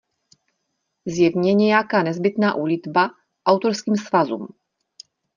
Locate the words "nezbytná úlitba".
2.03-3.09